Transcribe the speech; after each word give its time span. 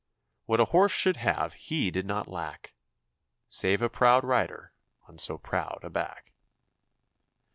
What 0.47 0.59
a 0.59 0.65
horse 0.65 0.91
should 0.91 1.17
have 1.17 1.53
he 1.53 1.91
did 1.91 2.07
not 2.07 2.27
lack, 2.27 2.73
Save 3.47 3.83
a 3.83 3.87
proud 3.91 4.23
rider 4.23 4.73
on 5.07 5.19
so 5.19 5.37
proud 5.37 5.81
a 5.83 5.91
back. 5.91 6.33